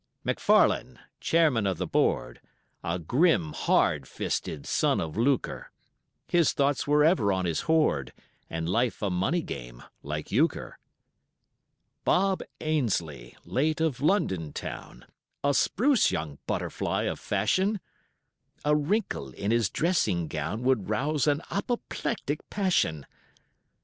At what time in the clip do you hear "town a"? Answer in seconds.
14.53-15.53